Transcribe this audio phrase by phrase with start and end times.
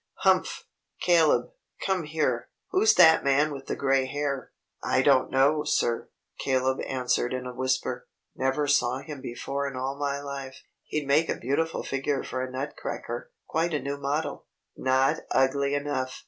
[0.21, 0.65] Humph,
[0.99, 1.51] Caleb,
[1.85, 2.49] come here!
[2.71, 4.51] Who's that man with the gray hair?"
[4.83, 8.07] "I don't know, sir," Caleb answered in a whisper.
[8.35, 10.63] "Never saw him before in all my life.
[10.85, 15.75] He'd make a beautiful figure for a nut cracker; quite a new model." "Not ugly
[15.75, 16.19] enough!"